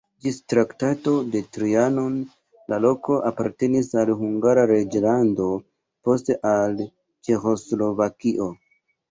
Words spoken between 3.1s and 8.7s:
apartenis al Hungara reĝlando, poste al Ĉeĥoslovakio.